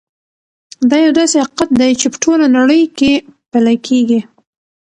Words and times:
دا 0.89 0.97
یو 1.05 1.11
داسې 1.19 1.35
حقیقت 1.43 1.69
دی 1.79 1.91
چې 1.99 2.07
په 2.11 2.17
ټوله 2.23 2.45
نړۍ 2.57 2.83
کې 2.97 3.11
پلی 3.51 3.77
کېږي. 3.87 4.21